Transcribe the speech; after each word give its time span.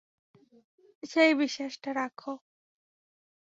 সেই 1.03 1.31
বিশ্বাসটা 1.33 1.89
রাখো। 1.93 2.31